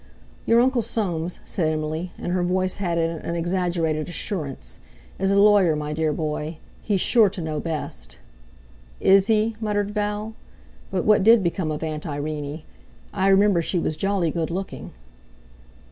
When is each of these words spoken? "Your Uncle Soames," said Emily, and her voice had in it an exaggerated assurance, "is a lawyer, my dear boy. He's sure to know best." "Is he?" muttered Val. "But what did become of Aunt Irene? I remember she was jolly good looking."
"Your 0.47 0.59
Uncle 0.61 0.81
Soames," 0.81 1.39
said 1.45 1.71
Emily, 1.71 2.11
and 2.17 2.31
her 2.33 2.41
voice 2.41 2.77
had 2.77 2.97
in 2.97 3.11
it 3.17 3.23
an 3.23 3.35
exaggerated 3.35 4.09
assurance, 4.09 4.79
"is 5.19 5.29
a 5.29 5.37
lawyer, 5.37 5.75
my 5.75 5.93
dear 5.93 6.11
boy. 6.11 6.57
He's 6.81 6.99
sure 6.99 7.29
to 7.29 7.39
know 7.39 7.59
best." 7.59 8.17
"Is 8.99 9.27
he?" 9.27 9.55
muttered 9.61 9.91
Val. 9.91 10.33
"But 10.89 11.05
what 11.05 11.21
did 11.23 11.43
become 11.43 11.69
of 11.69 11.83
Aunt 11.83 12.07
Irene? 12.07 12.63
I 13.13 13.27
remember 13.27 13.61
she 13.61 13.77
was 13.77 13.95
jolly 13.95 14.31
good 14.31 14.49
looking." 14.49 14.91